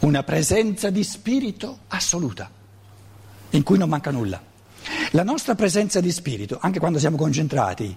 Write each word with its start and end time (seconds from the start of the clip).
una 0.00 0.22
presenza 0.22 0.90
di 0.90 1.04
spirito 1.04 1.80
assoluta, 1.88 2.50
in 3.50 3.62
cui 3.62 3.78
non 3.78 3.88
manca 3.88 4.10
nulla. 4.10 4.42
La 5.12 5.22
nostra 5.22 5.54
presenza 5.54 6.00
di 6.00 6.10
spirito, 6.10 6.58
anche 6.60 6.78
quando 6.78 6.98
siamo 6.98 7.16
concentrati, 7.16 7.96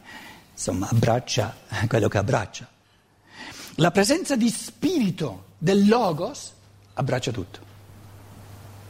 insomma, 0.51 0.89
abbraccia 0.89 1.55
quello 1.87 2.07
che 2.07 2.17
abbraccia. 2.17 2.67
La 3.77 3.91
presenza 3.91 4.35
di 4.35 4.49
spirito 4.49 5.45
del 5.57 5.87
Logos 5.87 6.53
abbraccia 6.93 7.31
tutto. 7.31 7.59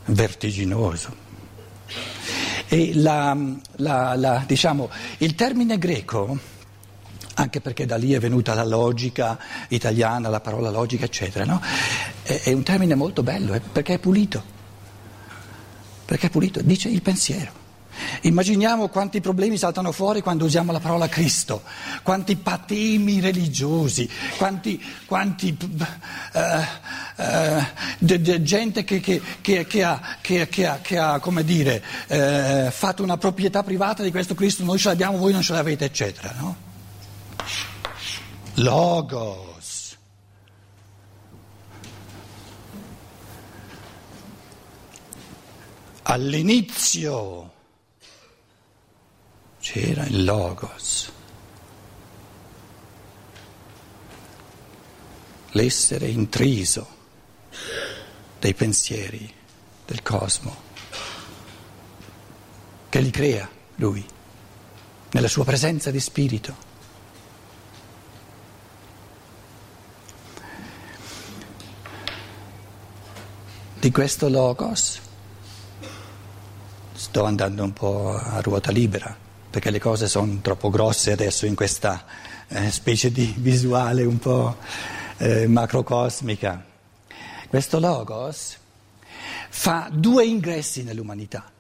Vertiginoso. 0.06 1.22
E 2.68 2.96
la, 2.96 3.38
la, 3.76 4.16
la, 4.16 4.44
diciamo, 4.46 4.90
il 5.20 5.36
termine 5.36 5.78
greco, 5.78 6.38
anche 7.44 7.62
perché 7.62 7.86
da 7.86 7.98
lì 7.98 8.14
è 8.14 8.20
venuta 8.20 8.54
la 8.54 8.64
logica 8.64 9.38
italiana, 9.70 10.30
la 10.30 10.40
parola 10.40 10.70
logica, 10.70 11.06
eccetera, 11.06 11.46
no? 11.46 11.62
è, 12.24 12.42
è, 12.44 12.52
un 12.52 12.64
termine 12.64 12.96
molto 12.96 13.22
bello, 13.22 13.60
perché 13.72 13.96
è 13.96 14.00
pulito. 14.00 14.52
Perché 16.06 16.28
è 16.28 16.30
pulito, 16.30 16.62
dice 16.62 16.90
il 16.90 17.02
pensiero. 17.02 17.62
Immaginiamo 18.22 18.88
quanti 18.88 19.22
problemi 19.22 19.56
saltano 19.56 19.92
fuori 19.92 20.22
quando 20.22 20.46
usiamo 20.46 20.72
la 20.72 20.80
parola 20.80 21.08
Cristo, 21.08 21.62
quanti 22.02 22.36
patemi 22.36 23.20
religiosi, 23.20 24.10
quanti, 24.38 24.84
quanti 25.06 25.56
uh, 25.60 25.84
uh, 26.36 27.64
de, 28.00 28.20
de 28.20 28.42
gente 28.42 28.84
che, 28.84 29.00
che, 29.00 29.22
che, 29.42 29.68
che 29.68 29.84
ha, 29.84 30.00
ha 31.14 31.42
dire, 31.44 31.84
uh, 32.08 32.72
fatto 32.72 33.04
una 33.04 33.18
proprietà 33.18 33.62
privata 33.62 34.02
di 34.02 34.10
questo 34.10 34.34
Cristo, 34.34 34.64
noi 34.64 34.80
ce 34.80 34.90
l'abbiamo, 34.90 35.18
voi 35.18 35.32
non 35.32 35.44
ce 35.44 35.54
l'avete, 35.54 35.86
eccetera. 35.86 36.34
No? 36.40 36.72
Logos. 38.56 39.98
All'inizio 46.04 47.52
c'era 49.60 50.06
il 50.06 50.24
Logos, 50.24 51.12
l'essere 55.52 56.08
intriso 56.10 56.88
dei 58.38 58.54
pensieri 58.54 59.34
del 59.88 60.04
cosmo, 60.04 60.56
che 62.90 63.00
li 63.00 63.10
crea 63.10 63.50
lui, 63.78 64.06
nella 65.12 65.28
sua 65.28 65.44
presenza 65.44 65.90
di 65.90 66.00
spirito. 66.00 66.73
Di 73.84 73.92
questo 73.92 74.30
Logos 74.30 74.98
sto 76.94 77.26
andando 77.26 77.66
un 77.66 77.74
po' 77.74 78.16
a 78.16 78.40
ruota 78.40 78.72
libera 78.72 79.14
perché 79.50 79.72
le 79.72 79.80
cose 79.82 80.08
sono 80.08 80.40
troppo 80.40 80.70
grosse 80.70 81.12
adesso 81.12 81.46
in 81.46 81.54
questa 81.54 82.06
eh, 82.48 82.72
specie 82.72 83.12
di 83.12 83.34
visuale 83.40 84.06
un 84.06 84.20
po' 84.20 84.56
eh, 85.18 85.48
macrocosmica. 85.48 86.64
Questo 87.50 87.80
logos 87.82 88.56
fa 89.50 89.90
due 89.92 90.28
ingressi 90.28 90.84
nell'umanità, 90.84 91.52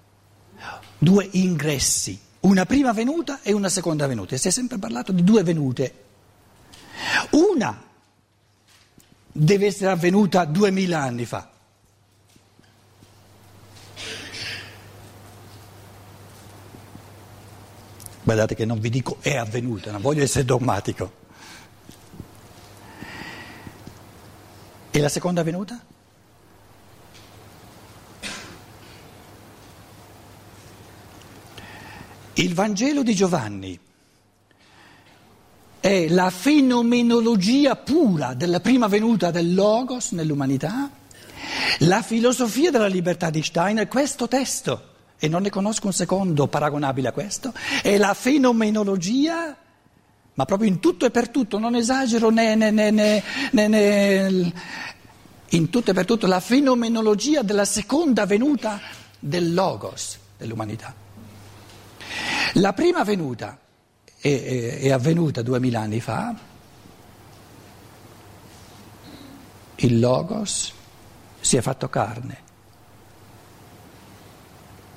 due 0.97 1.27
ingressi, 1.29 2.17
una 2.39 2.65
prima 2.65 2.93
venuta 2.93 3.41
e 3.41 3.51
una 3.51 3.67
seconda 3.67 4.07
venuta. 4.07 4.37
Si 4.37 4.47
è 4.47 4.51
sempre 4.51 4.77
parlato 4.77 5.11
di 5.11 5.25
due 5.25 5.43
venute. 5.43 5.93
Una 7.31 7.83
deve 9.29 9.65
essere 9.65 9.91
avvenuta 9.91 10.45
duemila 10.45 11.01
anni 11.01 11.25
fa, 11.25 11.51
Guardate 18.23 18.55
che 18.55 18.63
non 18.63 18.79
vi 18.79 18.89
dico 18.89 19.17
è 19.19 19.35
avvenuta, 19.35 19.91
non 19.91 20.01
voglio 20.01 20.23
essere 20.23 20.45
dogmatico. 20.45 21.21
E 24.91 24.99
la 24.99 25.09
seconda 25.09 25.43
venuta? 25.43 25.83
Il 32.35 32.53
Vangelo 32.53 33.03
di 33.03 33.13
Giovanni 33.13 33.77
è 35.81 36.07
la 36.07 36.29
fenomenologia 36.29 37.75
pura 37.75 38.33
della 38.33 38.61
prima 38.61 38.87
venuta 38.87 39.31
del 39.31 39.53
Logos 39.53 40.11
nell'umanità, 40.11 40.89
la 41.79 42.01
filosofia 42.01 42.71
della 42.71 42.87
libertà 42.87 43.29
di 43.29 43.43
Steiner, 43.43 43.87
questo 43.89 44.29
testo 44.29 44.91
e 45.23 45.29
non 45.29 45.43
ne 45.43 45.49
conosco 45.49 45.85
un 45.85 45.93
secondo 45.93 46.47
paragonabile 46.47 47.07
a 47.07 47.11
questo, 47.13 47.53
è 47.81 47.97
la 47.97 48.13
fenomenologia, 48.13 49.55
ma 50.33 50.43
proprio 50.43 50.67
in 50.67 50.81
tutto 50.81 51.05
e 51.05 51.11
per 51.11 51.29
tutto, 51.29 51.59
non 51.59 51.75
esagero 51.75 52.29
né, 52.29 52.55
né, 52.55 52.71
né, 52.71 53.23
né 53.53 54.53
in 55.47 55.69
tutto 55.69 55.91
e 55.91 55.93
per 55.93 56.03
tutto, 56.03 56.27
la 56.27 56.41
fenomenologia 56.41 57.41
della 57.41 57.63
seconda 57.63 58.25
venuta 58.25 58.81
del 59.17 59.53
Logos 59.53 60.17
dell'umanità. 60.37 60.93
La 62.55 62.73
prima 62.73 63.05
venuta 63.05 63.57
è, 64.19 64.27
è, 64.27 64.79
è 64.79 64.91
avvenuta 64.91 65.41
duemila 65.41 65.79
anni 65.79 66.01
fa, 66.01 66.35
il 69.77 69.99
Logos 70.01 70.73
si 71.39 71.55
è 71.55 71.61
fatto 71.61 71.87
carne 71.87 72.42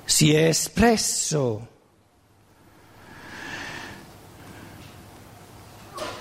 si 0.07 0.33
è 0.33 0.45
espresso 0.45 1.67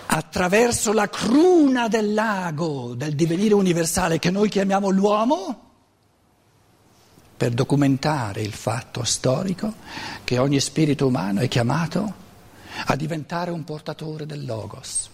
attraverso 0.07 0.93
la 0.93 1.09
cruna 1.09 1.87
del 1.87 2.13
lago 2.13 2.95
del 2.95 3.15
divenire 3.15 3.55
universale 3.55 4.19
che 4.19 4.33
noi 4.33 4.49
chiamiamo 4.49 4.91
l'uomo, 4.91 5.61
per 7.37 7.53
documentare 7.53 8.41
il 8.41 8.53
fatto 8.53 9.05
storico 9.05 9.73
che 10.25 10.39
ogni 10.39 10.59
spirito 10.59 11.07
umano 11.07 11.41
è 11.41 11.49
chiamato 11.49 12.15
a 12.87 12.97
diventare 12.97 13.53
un 13.53 13.63
portatore 13.63 14.27
del 14.27 14.45
Logos. 14.45 15.11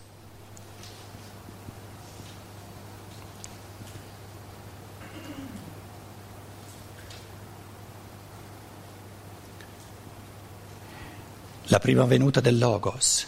La 11.72 11.78
prima 11.78 12.04
venuta 12.04 12.40
del 12.40 12.58
Logos 12.58 13.26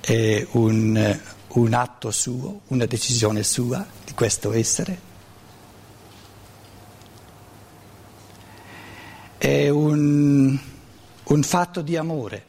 è 0.00 0.44
un, 0.50 1.20
un 1.46 1.74
atto 1.74 2.10
suo, 2.10 2.62
una 2.66 2.86
decisione 2.86 3.44
sua 3.44 3.86
di 4.04 4.14
questo 4.14 4.52
essere. 4.52 4.98
È 9.38 9.68
un, 9.68 10.58
un 11.22 11.42
fatto 11.44 11.82
di 11.82 11.96
amore, 11.96 12.44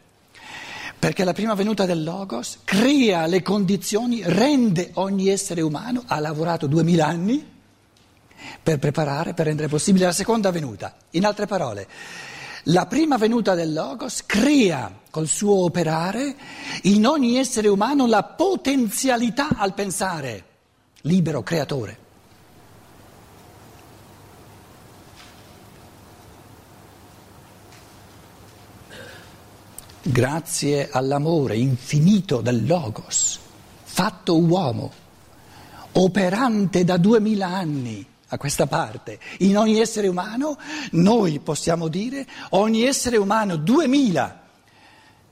perché 0.97 1.23
la 1.23 1.33
prima 1.33 1.53
venuta 1.53 1.85
del 1.85 2.03
Logos 2.03 2.61
crea 2.63 3.27
le 3.27 3.43
condizioni, 3.43 4.23
rende 4.25 4.89
ogni 4.95 5.27
essere 5.29 5.61
umano, 5.61 6.05
ha 6.07 6.19
lavorato 6.19 6.65
duemila 6.65 7.05
anni 7.05 7.53
per 8.63 8.79
preparare, 8.79 9.35
per 9.35 9.45
rendere 9.45 9.67
possibile 9.67 10.05
la 10.05 10.11
seconda 10.11 10.49
venuta. 10.49 10.95
In 11.11 11.23
altre 11.23 11.45
parole, 11.45 11.87
la 12.69 12.85
prima 12.87 13.17
venuta 13.17 13.53
del 13.53 13.73
Logos 13.73 14.23
crea 14.25 14.91
col 15.11 15.27
suo 15.27 15.63
operare 15.63 16.35
in 16.83 17.05
ogni 17.05 17.37
essere 17.37 17.67
umano 17.67 18.07
la 18.07 18.23
potenzialità 18.23 19.49
al 19.57 19.73
pensare, 19.73 20.45
libero, 21.01 21.43
creatore. 21.43 22.03
Grazie 30.01 30.89
all'amore 30.91 31.57
infinito 31.57 32.41
del 32.41 32.65
Logos, 32.65 33.39
fatto 33.83 34.39
uomo, 34.39 34.91
operante 35.93 36.83
da 36.83 36.97
duemila 36.97 37.47
anni 37.47 38.13
a 38.35 38.37
questa 38.37 38.67
parte. 38.67 39.17
In 39.39 39.57
ogni 39.57 39.79
essere 39.79 40.07
umano 40.07 40.59
noi 40.91 41.39
possiamo 41.39 41.87
dire, 41.87 42.27
ogni 42.51 42.83
essere 42.83 43.17
umano, 43.17 43.55
duemila, 43.55 44.43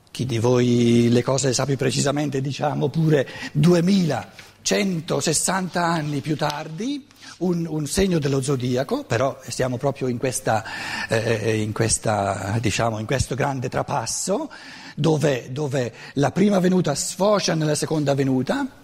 chi 0.09 0.25
di 0.25 0.39
voi 0.39 1.09
le 1.09 1.21
cose 1.23 1.47
le 1.47 1.53
sa 1.53 1.65
più 1.65 1.75
precisamente 1.75 2.39
diciamo 2.39 2.87
pure 2.89 3.27
2160 3.53 5.83
anni 5.83 6.21
più 6.21 6.37
tardi, 6.37 7.07
un, 7.39 7.65
un, 7.67 7.87
segno 7.87 8.19
dello 8.19 8.39
zodiaco, 8.41 9.05
però 9.05 9.39
siamo 9.47 9.77
proprio 9.77 10.07
in, 10.07 10.19
questa, 10.19 10.63
eh, 11.09 11.61
in, 11.61 11.73
questa, 11.73 12.57
diciamo, 12.61 12.99
in 12.99 13.07
questo 13.07 13.35
grande 13.35 13.69
trapasso 13.69 14.51
dove, 14.95 15.51
dove 15.51 15.91
la 16.13 16.31
prima 16.31 16.59
venuta 16.59 16.93
sfocia 16.93 17.55
nella 17.55 17.75
seconda 17.75 18.13
venuta 18.13 18.81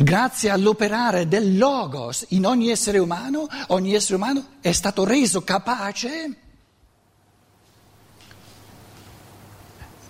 Grazie 0.00 0.50
all'operare 0.50 1.26
del 1.26 1.58
logos 1.58 2.26
in 2.28 2.46
ogni 2.46 2.70
essere 2.70 2.98
umano, 2.98 3.48
ogni 3.68 3.94
essere 3.94 4.14
umano 4.14 4.44
è 4.60 4.70
stato 4.70 5.02
reso 5.04 5.42
capace 5.42 6.36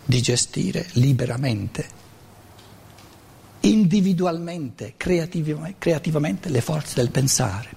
di 0.05 0.21
gestire 0.21 0.91
liberamente, 0.93 1.89
individualmente, 3.61 4.93
creativamente 4.99 6.51
le 6.51 6.61
forze 6.61 6.97
del 6.97 7.11
pensare. 7.11 7.71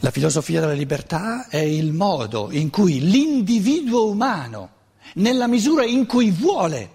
La 0.00 0.10
filosofia 0.10 0.60
della 0.60 0.74
libertà 0.74 1.48
è 1.48 1.56
il 1.56 1.94
modo 1.94 2.52
in 2.52 2.68
cui 2.68 3.00
l'individuo 3.00 4.10
umano, 4.10 4.72
nella 5.14 5.46
misura 5.46 5.86
in 5.86 6.04
cui 6.04 6.30
vuole, 6.30 6.90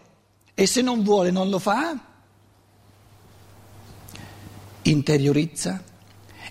e 0.54 0.68
se 0.68 0.84
non 0.84 1.02
vuole 1.02 1.32
non 1.32 1.50
lo 1.50 1.58
fa, 1.58 2.12
interiorizza, 4.84 5.82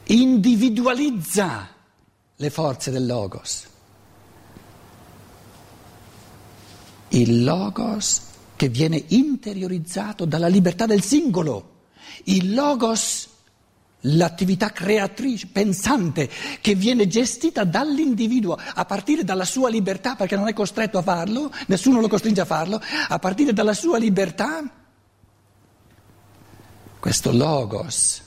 individualizza 0.04 1.68
le 2.36 2.50
forze 2.50 2.90
del 2.90 3.06
logos. 3.06 3.66
Il 7.08 7.44
logos 7.44 8.22
che 8.56 8.68
viene 8.68 9.02
interiorizzato 9.08 10.24
dalla 10.24 10.48
libertà 10.48 10.86
del 10.86 11.02
singolo, 11.02 11.70
il 12.24 12.54
logos, 12.54 13.28
l'attività 14.00 14.70
creatrice, 14.70 15.48
pensante, 15.52 16.28
che 16.60 16.74
viene 16.74 17.06
gestita 17.06 17.64
dall'individuo 17.64 18.56
a 18.74 18.84
partire 18.84 19.24
dalla 19.24 19.44
sua 19.44 19.68
libertà, 19.68 20.14
perché 20.14 20.36
non 20.36 20.48
è 20.48 20.52
costretto 20.54 20.98
a 20.98 21.02
farlo, 21.02 21.52
nessuno 21.66 22.00
lo 22.00 22.08
costringe 22.08 22.40
a 22.40 22.46
farlo, 22.46 22.80
a 23.08 23.18
partire 23.18 23.52
dalla 23.52 23.74
sua 23.74 23.98
libertà 23.98 24.81
questo 27.02 27.32
logos 27.32 28.22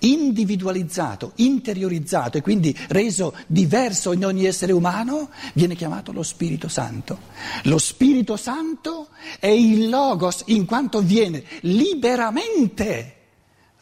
individualizzato, 0.00 1.30
interiorizzato 1.36 2.36
e 2.36 2.40
quindi 2.40 2.76
reso 2.88 3.32
diverso 3.46 4.10
in 4.12 4.24
ogni 4.24 4.46
essere 4.46 4.72
umano, 4.72 5.30
viene 5.54 5.76
chiamato 5.76 6.10
lo 6.10 6.24
Spirito 6.24 6.66
Santo. 6.66 7.18
Lo 7.62 7.78
Spirito 7.78 8.36
Santo 8.36 9.10
è 9.38 9.46
il 9.46 9.88
logos 9.88 10.42
in 10.46 10.64
quanto 10.64 11.02
viene 11.02 11.44
liberamente 11.60 13.14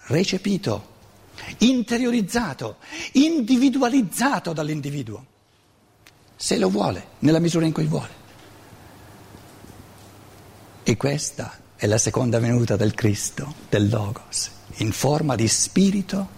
recepito, 0.09 0.93
interiorizzato, 1.61 2.77
individualizzato 3.13 4.53
dall'individuo, 4.53 5.25
se 6.37 6.59
lo 6.59 6.69
vuole, 6.69 7.07
nella 7.21 7.41
misura 7.41 7.65
in 7.65 7.73
cui 7.73 7.87
vuole. 7.87 8.13
E 10.83 10.97
questa 10.99 11.63
è 11.77 11.87
la 11.87 11.99
seconda 11.99 12.39
venuta 12.39 12.77
del 12.77 12.95
Cristo, 12.95 13.55
del 13.69 13.89
Logos, 13.89 14.51
in 14.77 14.93
forma 14.93 15.35
di 15.35 15.49
spirito 15.49 16.29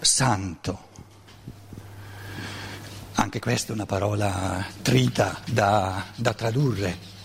santo. 0.00 0.86
Anche 3.14 3.40
questa 3.40 3.72
è 3.72 3.74
una 3.74 3.86
parola 3.86 4.64
trita 4.80 5.40
da, 5.44 6.04
da 6.14 6.32
tradurre. 6.34 7.16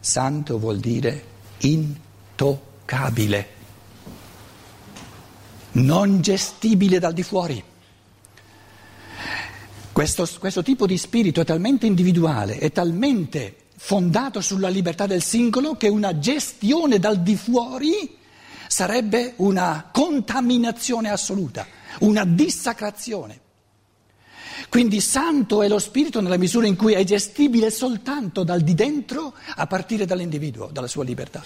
Santo 0.00 0.58
vuol 0.58 0.78
dire 0.78 1.24
intoccabile, 1.58 3.48
non 5.72 6.20
gestibile 6.20 6.98
dal 6.98 7.12
di 7.12 7.22
fuori. 7.22 7.64
Questo, 9.94 10.28
questo 10.40 10.64
tipo 10.64 10.86
di 10.86 10.98
spirito 10.98 11.40
è 11.40 11.44
talmente 11.44 11.86
individuale, 11.86 12.58
è 12.58 12.72
talmente 12.72 13.66
fondato 13.76 14.40
sulla 14.40 14.68
libertà 14.68 15.06
del 15.06 15.22
singolo 15.22 15.76
che 15.76 15.86
una 15.86 16.18
gestione 16.18 16.98
dal 16.98 17.22
di 17.22 17.36
fuori 17.36 18.16
sarebbe 18.66 19.34
una 19.36 19.90
contaminazione 19.92 21.10
assoluta, 21.10 21.64
una 22.00 22.24
dissacrazione. 22.24 23.38
Quindi 24.68 25.00
santo 25.00 25.62
è 25.62 25.68
lo 25.68 25.78
spirito 25.78 26.20
nella 26.20 26.38
misura 26.38 26.66
in 26.66 26.74
cui 26.74 26.94
è 26.94 27.04
gestibile 27.04 27.70
soltanto 27.70 28.42
dal 28.42 28.62
di 28.62 28.74
dentro 28.74 29.32
a 29.54 29.68
partire 29.68 30.06
dall'individuo, 30.06 30.70
dalla 30.72 30.88
sua 30.88 31.04
libertà. 31.04 31.40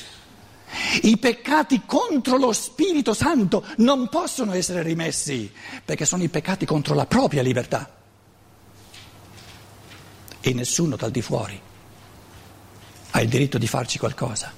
I 1.03 1.19
peccati 1.19 1.83
contro 1.85 2.39
lo 2.39 2.55
Spirito 2.55 3.13
Santo 3.13 3.63
non 3.77 4.09
possono 4.09 4.55
essere 4.55 4.83
rimessi 4.83 5.53
perché 5.85 6.07
sono 6.07 6.23
i 6.23 6.29
peccati 6.29 6.65
contro 6.65 6.95
la 6.95 7.05
propria 7.05 7.43
libertà 7.43 7.97
e 10.41 10.53
nessuno 10.53 10.97
dal 10.97 11.11
di 11.11 11.23
fuori 11.23 11.61
ha 13.11 13.21
il 13.21 13.29
diritto 13.29 13.59
di 13.59 13.67
farci 13.67 13.99
qualcosa. 13.99 14.53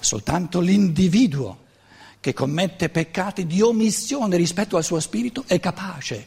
Soltanto 0.00 0.60
l'individuo 0.60 1.66
che 2.20 2.32
commette 2.32 2.88
peccati 2.88 3.46
di 3.46 3.60
omissione 3.60 4.36
rispetto 4.36 4.76
al 4.76 4.84
suo 4.84 5.00
spirito 5.00 5.44
è 5.46 5.60
capace 5.60 6.26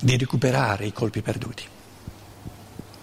di 0.00 0.16
recuperare 0.16 0.86
i 0.86 0.92
colpi 0.92 1.22
perduti. 1.22 1.64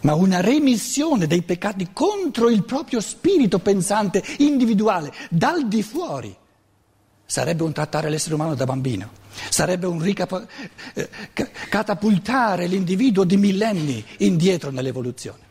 Ma 0.01 0.13
una 0.13 0.39
remissione 0.39 1.25
dei 1.25 1.41
peccati 1.41 1.89
contro 1.91 2.49
il 2.49 2.63
proprio 2.63 3.01
spirito 3.01 3.59
pensante 3.59 4.23
individuale 4.37 5.11
dal 5.29 5.67
di 5.67 5.81
fuori 5.81 6.35
sarebbe 7.25 7.63
un 7.63 7.73
trattare 7.73 8.09
l'essere 8.09 8.35
umano 8.35 8.53
da 8.53 8.65
bambino. 8.65 9.23
Sarebbe 9.49 9.87
un 9.87 10.01
ricap- 10.01 10.47
eh, 10.93 11.09
catapultare 11.69 12.67
l'individuo 12.67 13.23
di 13.23 13.37
millenni 13.37 14.03
indietro 14.17 14.71
nell'evoluzione. 14.71 15.43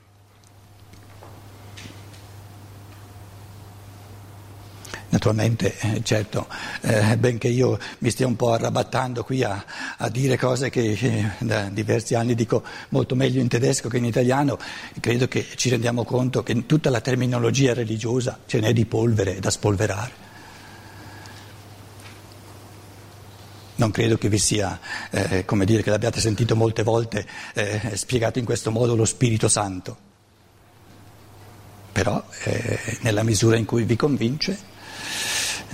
Naturalmente, 5.14 5.76
eh, 5.78 6.02
certo, 6.02 6.48
eh, 6.80 7.16
benché 7.16 7.46
io 7.46 7.78
mi 7.98 8.10
stia 8.10 8.26
un 8.26 8.34
po' 8.34 8.52
arrabattando 8.52 9.22
qui 9.22 9.44
a, 9.44 9.64
a 9.98 10.08
dire 10.08 10.36
cose 10.36 10.70
che 10.70 10.98
eh, 11.00 11.30
da 11.38 11.68
diversi 11.68 12.16
anni 12.16 12.34
dico 12.34 12.64
molto 12.88 13.14
meglio 13.14 13.40
in 13.40 13.46
tedesco 13.46 13.88
che 13.88 13.98
in 13.98 14.06
italiano, 14.06 14.58
credo 14.98 15.28
che 15.28 15.46
ci 15.54 15.68
rendiamo 15.68 16.02
conto 16.02 16.42
che 16.42 16.66
tutta 16.66 16.90
la 16.90 17.00
terminologia 17.00 17.74
religiosa 17.74 18.40
ce 18.44 18.58
n'è 18.58 18.72
di 18.72 18.86
polvere 18.86 19.38
da 19.38 19.50
spolverare. 19.50 20.33
Non 23.76 23.90
credo 23.90 24.16
che 24.16 24.28
vi 24.28 24.38
sia, 24.38 24.78
eh, 25.10 25.44
come 25.44 25.64
dire, 25.64 25.82
che 25.82 25.90
l'abbiate 25.90 26.20
sentito 26.20 26.54
molte 26.54 26.82
volte 26.82 27.26
eh, 27.54 27.96
spiegato 27.96 28.38
in 28.38 28.44
questo 28.44 28.70
modo 28.70 28.94
lo 28.94 29.04
Spirito 29.04 29.48
Santo. 29.48 30.12
Però 31.90 32.24
eh, 32.44 32.98
nella 33.00 33.22
misura 33.22 33.56
in 33.56 33.64
cui 33.64 33.84
vi 33.84 33.96
convince, 33.96 34.58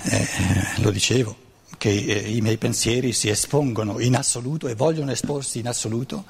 eh, 0.02 0.28
lo 0.76 0.90
dicevo, 0.90 1.36
che 1.76 1.90
eh, 1.90 2.36
i 2.36 2.40
miei 2.40 2.58
pensieri 2.58 3.12
si 3.12 3.28
espongono 3.28 4.00
in 4.00 4.14
assoluto 4.14 4.68
e 4.68 4.74
vogliono 4.74 5.12
esporsi 5.12 5.60
in 5.60 5.68
assoluto 5.68 6.24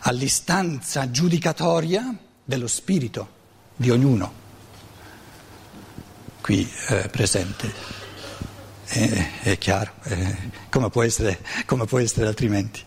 all'istanza 0.00 1.10
giudicatoria 1.10 2.16
dello 2.44 2.66
Spirito 2.66 3.28
di 3.76 3.90
ognuno 3.90 4.42
qui 6.40 6.70
eh, 6.88 7.08
presente 7.08 8.03
è, 8.86 9.30
è 9.42 9.58
chiaro, 9.58 9.92
è, 10.02 10.36
come, 10.68 10.90
può 10.90 11.02
essere, 11.02 11.38
come 11.66 11.84
può 11.86 11.98
essere 11.98 12.26
altrimenti. 12.26 12.82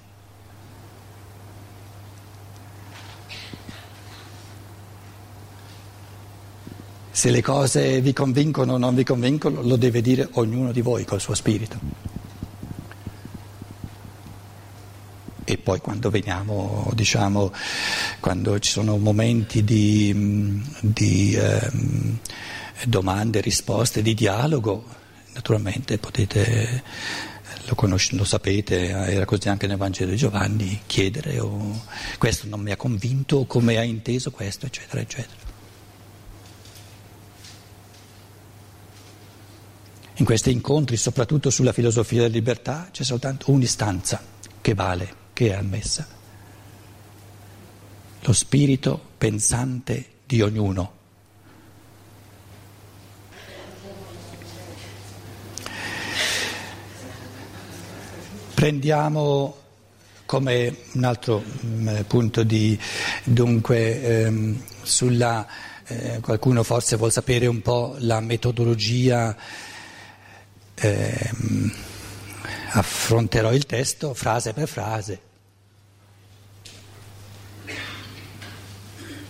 Se 7.12 7.32
le 7.32 7.42
cose 7.42 8.00
vi 8.00 8.14
convincono 8.14 8.74
o 8.74 8.78
non 8.78 8.94
vi 8.94 9.04
convincono, 9.04 9.64
lo 9.64 9.76
deve 9.76 10.02
dire 10.02 10.30
ognuno 10.34 10.72
di 10.72 10.82
voi 10.82 11.04
col 11.04 11.20
suo 11.20 11.34
spirito. 11.34 11.80
E 15.44 15.58
poi 15.58 15.80
quando 15.80 16.12
veniamo, 16.12 16.92
diciamo, 16.94 17.52
quando 18.20 18.60
ci 18.60 18.70
sono 18.70 18.98
momenti 18.98 19.64
di, 19.64 20.62
di 20.80 21.34
eh, 21.34 21.72
domande, 22.86 23.42
risposte, 23.42 24.02
di 24.04 24.14
dialogo, 24.14 24.84
Naturalmente 25.38 26.00
potete, 26.00 26.82
lo, 27.66 27.76
conosce, 27.76 28.16
lo, 28.16 28.24
sapete, 28.24 28.88
era 28.88 29.24
così 29.26 29.50
anche 29.50 29.68
nel 29.68 29.78
Vangelo 29.78 30.10
di 30.10 30.18
Giovanni, 30.18 30.82
chiedere 30.88 31.40
o 31.40 31.80
questo 32.18 32.48
non 32.48 32.60
mi 32.60 32.72
ha 32.72 32.76
convinto, 32.76 33.46
come 33.46 33.78
ha 33.78 33.84
inteso 33.84 34.32
questo, 34.32 34.66
eccetera, 34.66 35.00
eccetera. 35.00 35.46
In 40.16 40.26
questi 40.26 40.52
incontri, 40.52 40.98
soprattutto 40.98 41.52
sulla 41.52 41.72
filosofia 41.72 42.22
della 42.22 42.34
libertà, 42.34 42.90
c'è 42.92 43.04
soltanto 43.04 43.52
un'istanza 43.52 44.20
che 44.60 44.74
vale, 44.74 45.14
che 45.34 45.52
è 45.52 45.54
ammessa. 45.54 46.08
Lo 48.22 48.34
spirito 48.34 49.00
pensante 49.20 50.14
di 50.26 50.42
ognuno 50.42 50.97
Prendiamo 58.68 59.56
come 60.26 60.76
un 60.92 61.06
altro 61.06 61.42
mm, 61.42 62.02
punto 62.02 62.44
di 62.44 62.78
dunque 63.24 64.02
ehm, 64.02 64.62
sulla 64.82 65.48
eh, 65.86 66.20
qualcuno 66.20 66.64
forse 66.64 66.98
vuol 66.98 67.14
sapere 67.14 67.48
un 67.48 67.62
po' 67.62 67.96
la 68.00 68.20
metodologia 68.20 69.34
ehm, 70.76 71.72
affronterò 72.72 73.54
il 73.54 73.66
testo 73.66 74.14
frase 74.14 74.52
per 74.52 74.68
frase 74.68 75.22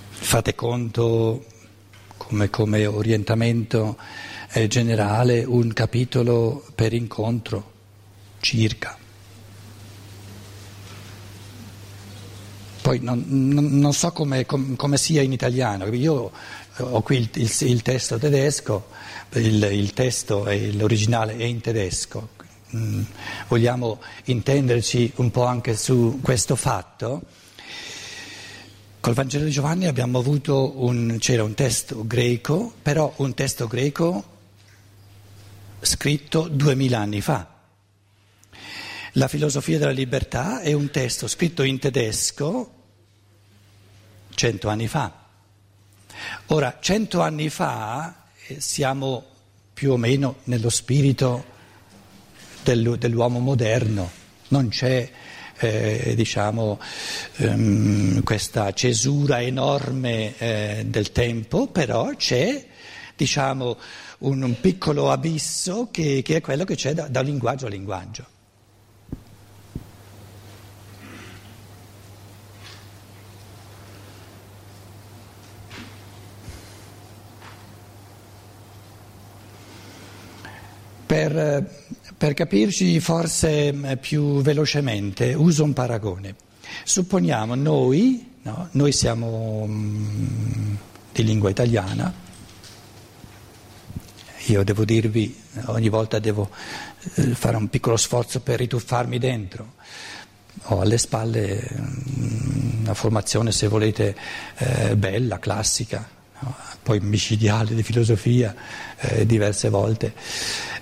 fate 0.09 0.55
conto 0.55 1.45
come, 2.17 2.49
come 2.49 2.87
orientamento 2.87 3.99
eh, 4.53 4.65
generale 4.65 5.43
un 5.43 5.71
capitolo 5.73 6.65
per 6.73 6.93
incontro 6.93 7.73
circa. 8.39 9.05
Poi 12.87 12.99
non, 13.01 13.25
non, 13.27 13.91
so 13.91 14.13
come, 14.13 14.45
com, 14.45 14.77
come, 14.77 14.95
sia 14.95 15.21
in 15.21 15.33
italiano, 15.33 15.93
io 15.93 16.31
ho 16.77 17.01
qui 17.01 17.17
il, 17.17 17.29
il, 17.33 17.53
il 17.67 17.81
testo 17.81 18.17
tedesco, 18.17 18.87
il, 19.33 19.61
il 19.61 19.91
testo 19.91 20.45
è, 20.45 20.57
l'originale 20.71 21.35
è 21.35 21.43
in 21.43 21.59
tedesco, 21.59 22.29
mm, 22.73 23.01
vogliamo 23.49 23.99
intenderci 24.23 25.11
un 25.15 25.31
po' 25.31 25.43
anche 25.43 25.75
su 25.75 26.19
questo 26.21 26.55
fatto. 26.55 27.23
Col 29.01 29.13
Vangelo 29.13 29.43
di 29.43 29.51
Giovanni 29.51 29.85
abbiamo 29.85 30.19
avuto 30.19 30.81
un, 30.81 31.17
c'era 31.19 31.43
un 31.43 31.55
testo 31.55 32.07
greco, 32.07 32.71
però 32.81 33.11
un 33.17 33.33
testo 33.33 33.67
greco 33.67 34.23
scritto 35.81 36.47
duemila 36.47 36.99
anni 36.99 37.19
fa. 37.19 37.53
La 39.11 39.27
filosofia 39.27 39.77
della 39.77 39.91
libertà 39.91 40.61
è 40.61 40.71
un 40.71 40.89
testo 40.89 41.27
scritto 41.27 41.63
in 41.63 41.79
tedesco 41.79 42.75
cento 44.37 44.69
anni 44.69 44.87
fa. 44.87 45.11
Ora, 46.47 46.77
cento 46.79 47.21
anni 47.21 47.49
fa 47.49 48.25
eh, 48.45 48.61
siamo 48.61 49.25
più 49.73 49.93
o 49.93 49.97
meno 49.97 50.37
nello 50.43 50.69
spirito 50.69 51.55
dell'uomo 52.61 53.39
moderno, 53.39 54.11
non 54.49 54.69
c'è 54.69 55.09
eh, 55.59 56.13
diciamo, 56.15 56.79
ehm, 57.37 58.21
questa 58.23 58.71
cesura 58.73 59.41
enorme 59.41 60.37
eh, 60.37 60.85
del 60.85 61.11
tempo, 61.11 61.67
però 61.67 62.13
c'è 62.15 62.63
diciamo, 63.15 63.77
un, 64.19 64.43
un, 64.43 64.59
piccolo 64.59 65.11
abisso 65.11 65.89
che, 65.89 66.21
che, 66.23 66.35
è 66.35 66.41
quello 66.41 66.63
che 66.63 66.75
c'è 66.75 66.93
da, 66.93 67.07
da 67.07 67.21
linguaggio 67.21 67.65
a 67.65 67.69
linguaggio. 67.69 68.36
Per, 81.17 81.67
per 82.15 82.35
capirci 82.35 82.99
forse 82.99 83.73
mm, 83.73 83.93
più 83.99 84.39
velocemente, 84.43 85.33
uso 85.33 85.63
un 85.63 85.73
paragone. 85.73 86.35
Supponiamo 86.83 87.55
noi, 87.55 88.33
no, 88.43 88.67
noi 88.73 88.91
siamo 88.91 89.65
mm, 89.67 90.75
di 91.11 91.23
lingua 91.23 91.49
italiana, 91.49 92.13
io 94.45 94.63
devo 94.63 94.85
dirvi, 94.85 95.35
ogni 95.65 95.89
volta 95.89 96.19
devo 96.19 96.51
eh, 97.15 97.33
fare 97.33 97.57
un 97.57 97.67
piccolo 97.67 97.97
sforzo 97.97 98.41
per 98.41 98.59
rituffarmi 98.59 99.17
dentro. 99.17 99.73
Ho 100.65 100.81
alle 100.81 100.99
spalle 100.99 101.67
mm, 101.67 102.81
una 102.81 102.93
formazione, 102.93 103.51
se 103.51 103.67
volete, 103.67 104.15
eh, 104.57 104.95
bella, 104.95 105.39
classica, 105.39 106.07
poi 106.83 106.99
micidiale 106.99 107.73
di 107.73 107.83
filosofia 107.83 108.55
eh, 108.99 109.25
diverse 109.25 109.69
volte 109.69 110.13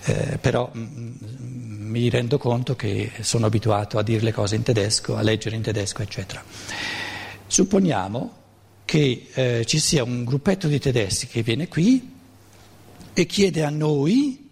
eh, 0.06 0.38
però 0.40 0.70
mh, 0.72 0.80
mm, 0.80 1.14
mm, 1.42 1.90
mi 1.90 2.10
rendo 2.10 2.38
conto 2.38 2.76
che 2.76 3.12
sono 3.22 3.48
abituato 3.48 3.98
a 3.98 4.04
dire 4.04 4.22
le 4.22 4.32
cose 4.32 4.56
in 4.56 4.64
tedesco, 4.64 5.16
a 5.16 5.22
leggere 5.22 5.56
in 5.56 5.62
tedesco, 5.62 6.02
eccetera. 6.02 6.44
Supponiamo 7.48 8.44
che 8.86 9.28
eh, 9.34 9.64
ci 9.66 9.80
sia 9.80 10.04
un 10.04 10.24
gruppetto 10.24 10.68
di 10.68 10.80
tedeschi 10.80 11.28
che 11.28 11.42
viene 11.42 11.68
qui 11.68 12.14
e 13.14 13.26
chiede 13.26 13.64
a 13.64 13.70
noi 13.70 14.45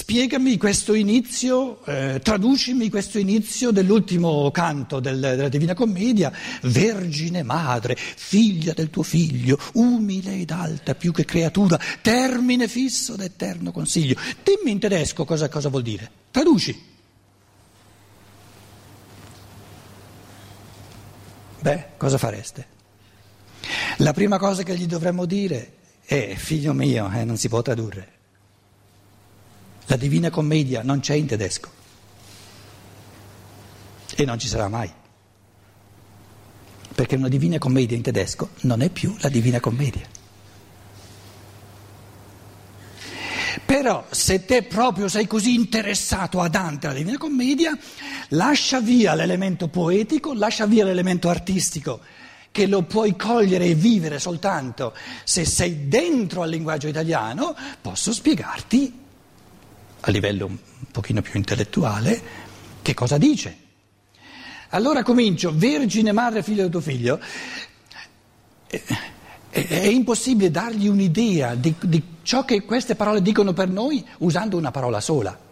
Spiegami 0.00 0.56
questo 0.56 0.94
inizio, 0.94 1.84
eh, 1.84 2.20
traducimi 2.22 2.88
questo 2.88 3.18
inizio 3.18 3.70
dell'ultimo 3.70 4.50
canto 4.50 4.98
del, 4.98 5.20
della 5.20 5.50
Divina 5.50 5.74
Commedia, 5.74 6.32
Vergine 6.62 7.42
Madre, 7.42 7.94
figlia 7.96 8.72
del 8.72 8.88
tuo 8.88 9.02
figlio, 9.02 9.58
umile 9.74 10.36
ed 10.36 10.52
alta 10.52 10.94
più 10.94 11.12
che 11.12 11.26
creatura, 11.26 11.78
termine 12.00 12.66
fisso 12.66 13.14
d'eterno 13.14 13.72
consiglio. 13.72 14.18
Dimmi 14.42 14.70
in 14.70 14.78
tedesco 14.78 15.26
cosa, 15.26 15.50
cosa 15.50 15.68
vuol 15.68 15.82
dire, 15.82 16.10
traduci. 16.30 16.82
Beh, 21.60 21.84
cosa 21.98 22.16
fareste? 22.16 22.66
La 23.98 24.14
prima 24.14 24.38
cosa 24.38 24.62
che 24.62 24.74
gli 24.78 24.86
dovremmo 24.86 25.26
dire 25.26 25.74
è, 26.06 26.34
figlio 26.36 26.72
mio, 26.72 27.10
eh, 27.12 27.24
non 27.24 27.36
si 27.36 27.50
può 27.50 27.60
tradurre. 27.60 28.18
La 29.90 29.96
Divina 29.96 30.30
Commedia 30.30 30.82
non 30.84 31.00
c'è 31.00 31.14
in 31.14 31.26
tedesco 31.26 31.68
e 34.14 34.24
non 34.24 34.38
ci 34.38 34.46
sarà 34.46 34.68
mai. 34.68 34.88
Perché 36.94 37.16
una 37.16 37.26
Divina 37.26 37.58
Commedia 37.58 37.96
in 37.96 38.02
tedesco 38.04 38.50
non 38.60 38.82
è 38.82 38.88
più 38.88 39.16
la 39.18 39.28
Divina 39.28 39.58
Commedia. 39.58 40.06
Però 43.66 44.06
se 44.10 44.44
te 44.44 44.62
proprio 44.62 45.08
sei 45.08 45.26
così 45.26 45.54
interessato 45.54 46.40
a 46.40 46.46
Dante, 46.46 46.86
alla 46.86 46.98
Divina 46.98 47.18
Commedia, 47.18 47.76
lascia 48.28 48.80
via 48.80 49.14
l'elemento 49.14 49.66
poetico, 49.66 50.34
lascia 50.34 50.66
via 50.66 50.84
l'elemento 50.84 51.28
artistico, 51.28 51.98
che 52.52 52.68
lo 52.68 52.82
puoi 52.82 53.16
cogliere 53.16 53.64
e 53.64 53.74
vivere 53.74 54.20
soltanto 54.20 54.94
se 55.24 55.44
sei 55.44 55.88
dentro 55.88 56.42
al 56.42 56.50
linguaggio 56.50 56.86
italiano, 56.86 57.56
posso 57.80 58.12
spiegarti 58.12 59.08
a 60.00 60.10
livello 60.10 60.46
un 60.46 60.56
pochino 60.90 61.22
più 61.22 61.32
intellettuale, 61.34 62.22
che 62.82 62.94
cosa 62.94 63.18
dice. 63.18 63.56
Allora 64.70 65.02
comincio, 65.02 65.52
Vergine 65.54 66.12
Madre, 66.12 66.42
figlio 66.42 66.62
del 66.62 66.70
tuo 66.70 66.80
figlio, 66.80 67.20
è, 68.66 68.80
è 69.50 69.86
impossibile 69.86 70.50
dargli 70.50 70.86
un'idea 70.86 71.54
di, 71.54 71.74
di 71.80 72.02
ciò 72.22 72.44
che 72.44 72.62
queste 72.62 72.94
parole 72.94 73.20
dicono 73.20 73.52
per 73.52 73.68
noi 73.68 74.04
usando 74.18 74.56
una 74.56 74.70
parola 74.70 75.00
sola. 75.00 75.48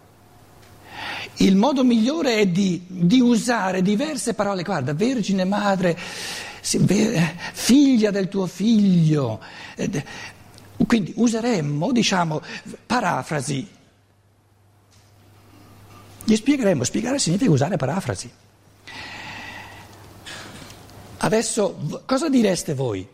Il 1.41 1.55
modo 1.55 1.83
migliore 1.83 2.37
è 2.37 2.47
di, 2.47 2.83
di 2.87 3.19
usare 3.19 3.81
diverse 3.81 4.33
parole, 4.33 4.63
guarda, 4.63 4.93
Vergine 4.93 5.45
Madre, 5.45 5.97
figlia 6.61 8.11
del 8.11 8.27
tuo 8.27 8.45
figlio. 8.45 9.39
Quindi 10.85 11.13
useremmo, 11.15 11.91
diciamo, 11.91 12.41
parafrasi 12.85 13.67
gli 16.29 16.35
spiegheremo, 16.35 16.83
spiegare 16.83 17.17
significa 17.17 17.49
usare 17.49 17.75
parafrasi. 17.75 18.29
Adesso 21.17 22.03
cosa 22.05 22.29
direste 22.29 22.75
voi? 22.75 23.07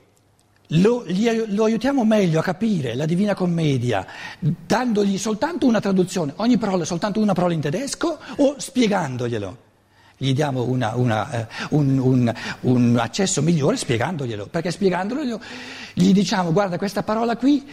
Lo, 0.70 1.06
gli, 1.08 1.30
lo, 1.48 1.64
aiutiamo 1.64 2.04
meglio 2.04 2.40
a 2.40 2.44
capire 2.44 2.94
la 2.94 3.06
Divina 3.06 3.34
Commedia 3.34 4.06
dandogli 4.40 5.18
soltanto 5.18 5.66
una 5.66 5.80
traduzione, 5.80 6.34
ogni 6.38 6.58
parola 6.58 6.84
soltanto 6.84 7.22
una 7.22 7.34
parola 7.34 7.54
in 7.54 7.62
tedesco 7.62 8.20
o 8.38 8.56
spiegandoglielo? 8.58 9.64
Gli 10.18 10.34
diamo 10.34 10.64
una, 10.64 10.96
una, 10.96 11.32
eh, 11.32 11.48
un, 11.70 11.98
un, 11.98 12.34
un 12.62 12.98
accesso 13.00 13.42
migliore 13.42 13.78
spiegandoglielo, 13.78 14.48
perché 14.48 14.72
spiegandoglielo 14.72 15.40
gli 15.94 16.12
diciamo 16.12 16.52
guarda 16.52 16.78
questa 16.78 17.04
parola 17.04 17.38
qui 17.38 17.66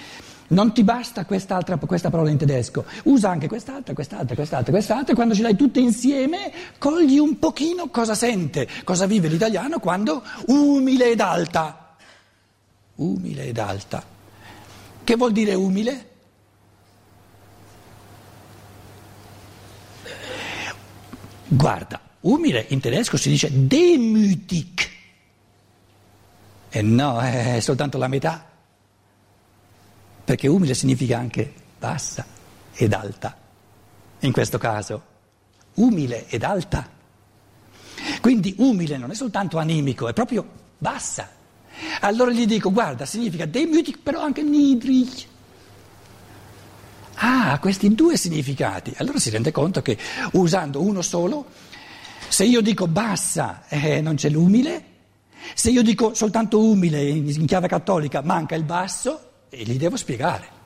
non 0.53 0.73
ti 0.73 0.85
basta 0.85 1.25
questa 1.25 1.63
parola 1.65 2.31
in 2.31 2.37
tedesco, 2.37 2.85
usa 3.05 3.31
anche 3.31 3.49
quest'altra, 3.49 3.95
quest'altra, 3.95 4.35
quest'altra, 4.35 4.73
quest'altra 4.73 5.13
e 5.13 5.15
quando 5.15 5.35
ce 5.35 5.43
l'hai 5.43 5.57
tutte 5.57 5.81
insieme 5.81 6.53
cogli 6.79 7.19
un 7.19 7.39
pochino 7.39 7.89
cosa 7.89 8.15
sente, 8.15 8.69
cosa 8.85 9.07
vive 9.07 9.29
l'italiano 9.29 9.79
quando 9.79 10.23
umile 10.47 11.11
ed 11.11 11.21
alta. 11.21 11.97
Umile 12.97 13.47
ed 13.47 13.59
alta. 13.59 14.05
Che 15.05 15.17
vuol 15.17 15.33
dire 15.33 15.55
umile? 15.55 16.11
Guarda, 21.49 22.01
umile 22.21 22.67
in 22.69 22.81
tedesco 22.81 23.17
si 23.17 23.31
dice 23.31 23.51
demütig. 23.51 24.91
E 26.69 26.83
no, 26.83 27.21
è 27.21 27.59
soltanto 27.61 27.99
la 27.99 28.09
metà 28.09 28.52
perché 30.25 30.49
umile 30.49 30.75
significa 30.75 31.19
anche 31.19 31.53
bassa 31.79 32.25
ed 32.73 32.93
alta. 32.93 33.37
In 34.21 34.33
questo 34.33 34.59
caso, 34.59 35.03
umile 35.75 36.29
ed 36.29 36.45
alta. 36.45 36.89
Quindi 38.21 38.55
umile 38.59 38.97
non 38.97 39.11
è 39.11 39.15
soltanto 39.15 39.59
animico, 39.59 40.09
è 40.09 40.13
proprio 40.13 40.47
bassa. 40.79 41.29
Allora 42.01 42.31
gli 42.31 42.47
dico, 42.47 42.71
guarda, 42.71 43.05
significa 43.05 43.47
demütig 43.47 43.99
però 44.03 44.21
anche 44.21 44.43
niedrig. 44.43 45.09
Ah, 47.15 47.59
questi 47.59 47.93
due 47.95 48.17
significati. 48.17 48.93
Allora 48.97 49.19
si 49.19 49.31
rende 49.31 49.53
conto 49.53 49.83
che 49.83 49.97
usando 50.33 50.81
uno 50.83 51.03
solo, 51.03 51.47
se 52.29 52.45
io 52.45 52.61
dico 52.61 52.87
bassa 52.87 53.65
eh, 53.69 54.01
non 54.01 54.17
c'è 54.17 54.29
l'umile, 54.29 54.85
se 55.55 55.71
io 55.71 55.83
dico 55.83 56.15
soltanto 56.15 56.61
umile 56.61 57.03
in 57.03 57.47
chiave 57.47 57.69
cattolica 57.69 58.23
manca 58.23 58.55
il 58.55 58.65
basso, 58.65 59.32
e 59.55 59.65
gli 59.65 59.77
devo 59.77 59.97
spiegare. 59.97 60.61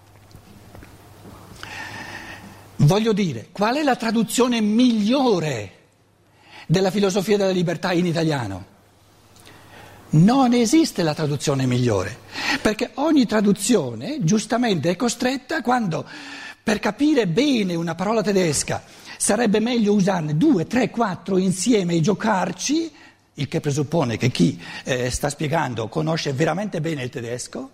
Voglio 2.77 3.13
dire, 3.13 3.49
qual 3.51 3.75
è 3.77 3.83
la 3.83 3.97
traduzione 3.97 4.61
migliore 4.61 5.73
della 6.69 6.93
filosofia 6.93 7.37
della 7.37 7.51
libertà 7.51 7.91
in 7.91 8.07
italiano? 8.07 8.75
Non 10.11 10.53
esiste 10.53 11.03
la 11.03 11.15
traduzione 11.15 11.67
migliore, 11.67 12.17
perché 12.63 12.93
ogni 12.95 13.27
traduzione 13.27 14.23
giustamente 14.23 14.91
è 14.91 14.97
costretta 14.97 15.63
quando 15.63 16.07
per 16.63 16.79
capire 16.79 17.27
bene 17.27 17.75
una 17.75 17.97
parola 17.97 18.23
tedesca 18.23 18.85
sarebbe 19.17 19.59
meglio 19.59 19.95
usarne 19.95 20.37
due, 20.37 20.69
tre, 20.69 20.91
quattro 20.91 21.39
insieme 21.39 21.95
e 21.95 22.01
giocarci, 22.01 22.93
il 23.35 23.49
che 23.49 23.59
presuppone 23.59 24.17
che 24.17 24.31
chi 24.31 24.63
eh, 24.85 25.11
sta 25.11 25.29
spiegando 25.29 25.89
conosce 25.89 26.33
veramente 26.33 26.81
bene 26.81 27.03
il 27.03 27.11
tedesco 27.11 27.71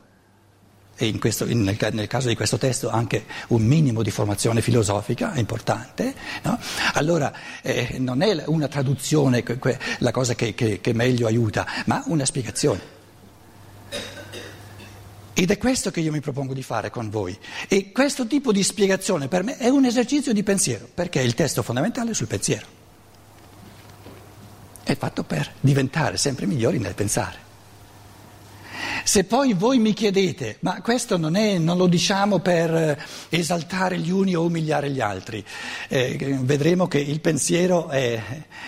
e 0.96 1.18
questo, 1.18 1.44
nel, 1.46 1.76
nel, 1.92 2.06
caso 2.06 2.28
di 2.28 2.36
questo 2.36 2.58
testo 2.58 2.88
anche 2.88 3.24
un 3.48 3.62
minimo 3.62 4.02
di 4.02 4.10
formazione 4.10 4.60
filosofica 4.60 5.32
importante, 5.36 6.14
no? 6.42 6.58
allora 6.94 7.32
eh, 7.62 7.96
non 7.98 8.22
è 8.22 8.44
una 8.46 8.68
traduzione 8.68 9.42
que, 9.42 9.58
que, 9.58 9.78
la 9.98 10.10
cosa 10.10 10.34
che, 10.34 10.54
che, 10.54 10.80
che 10.80 10.92
meglio 10.92 11.26
aiuta, 11.26 11.66
ma 11.86 12.02
una 12.06 12.24
spiegazione. 12.24 13.00
Ed 15.34 15.50
è 15.50 15.56
questo 15.56 15.90
che 15.90 16.00
io 16.00 16.12
mi 16.12 16.20
propongo 16.20 16.52
di 16.52 16.62
fare 16.62 16.90
con 16.90 17.08
voi. 17.08 17.36
E 17.66 17.90
questo 17.90 18.26
tipo 18.26 18.52
di 18.52 18.62
spiegazione 18.62 19.28
per 19.28 19.42
me 19.42 19.56
è 19.56 19.68
un 19.68 19.86
esercizio 19.86 20.32
di 20.32 20.42
pensiero, 20.42 20.86
perché 20.92 21.20
il 21.20 21.34
testo 21.34 21.62
fondamentale 21.62 22.10
è 22.10 22.14
sul 22.14 22.26
pensiero. 22.26 22.66
È 24.82 24.94
fatto 24.94 25.24
per 25.24 25.50
diventare 25.60 26.18
sempre 26.18 26.44
migliori 26.44 26.78
nel 26.78 26.94
pensare. 26.94 27.41
Se 29.04 29.24
poi 29.24 29.52
voi 29.52 29.78
mi 29.78 29.92
chiedete, 29.92 30.56
ma 30.60 30.80
questo 30.80 31.16
non, 31.16 31.36
è, 31.36 31.58
non 31.58 31.76
lo 31.76 31.86
diciamo 31.86 32.38
per 32.38 32.74
eh, 32.74 32.98
esaltare 33.30 33.98
gli 33.98 34.10
uni 34.10 34.34
o 34.34 34.44
umiliare 34.44 34.90
gli 34.90 35.00
altri, 35.00 35.44
eh, 35.88 36.38
vedremo 36.40 36.86
che 36.86 36.98
il 36.98 37.20
pensiero 37.20 37.88
è, 37.88 38.20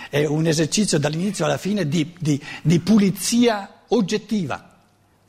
è, 0.09 0.25
un 0.25 0.45
esercizio 0.47 0.99
dall'inizio 0.99 1.45
alla 1.45 1.57
fine 1.57 1.87
di, 1.87 2.13
di, 2.19 2.41
di 2.61 2.79
pulizia 2.79 3.81
oggettiva. 3.89 4.73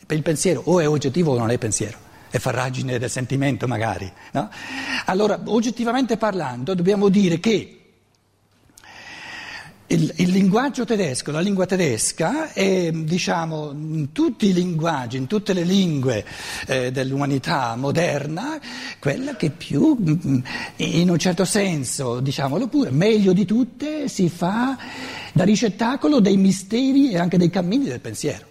Il 0.09 0.23
pensiero 0.23 0.63
o 0.65 0.81
è 0.81 0.89
oggettivo 0.89 1.33
o 1.33 1.39
non 1.39 1.51
è 1.51 1.59
pensiero 1.59 2.05
è 2.29 2.39
farragine 2.39 2.99
del 2.99 3.11
sentimento 3.11 3.67
magari. 3.67 4.11
No? 4.33 4.51
Allora, 5.07 5.41
oggettivamente 5.45 6.17
parlando, 6.17 6.75
dobbiamo 6.75 7.09
dire 7.09 7.41
che 7.41 7.86
il, 9.89 10.13
il, 10.17 10.31
linguaggio 10.31 10.85
tedesco, 10.85 11.31
la 11.31 11.41
lingua 11.41 11.67
tedesca 11.67 12.53
è, 12.53 12.91
diciamo, 12.91 13.71
in 13.71 14.13
tutti 14.13 14.49
i 14.49 14.53
linguaggi, 14.53 15.17
in 15.17 15.27
tutte 15.27 15.53
le 15.53 15.63
lingue 15.63 16.25
eh, 16.67 16.91
dell'umanità 16.91 17.77
moderna, 17.77 18.59
quella 18.99 19.37
che 19.37 19.51
più, 19.51 19.97
mm, 19.99 20.39
in 20.77 21.09
un 21.09 21.19
certo 21.19 21.45
senso, 21.45 22.21
diciamolo 22.21 22.67
pure, 22.67 22.91
meglio 22.91 23.33
di 23.33 23.45
tutte 23.45 24.09
si 24.09 24.29
fa 24.29 24.77
da 25.33 25.45
ricettacolo 25.45 26.21
dei 26.21 26.37
misteri 26.37 27.13
e 27.13 27.19
anche 27.19 27.39
dei 27.39 27.51
cammini 27.51 27.85
del 27.85 28.01
pensiero. 28.01 28.47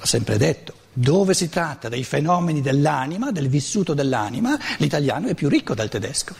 Ho 0.00 0.06
sempre 0.06 0.36
detto, 0.36 0.74
dove 0.92 1.32
si 1.32 1.48
tratta 1.48 1.88
dei 1.88 2.04
fenomeni 2.04 2.60
dell'anima, 2.60 3.30
del 3.30 3.48
vissuto 3.48 3.94
dell'anima, 3.94 4.58
l'italiano 4.78 5.28
è 5.28 5.34
più 5.34 5.48
ricco 5.48 5.74
del 5.74 5.88
tedesco. 5.88 6.34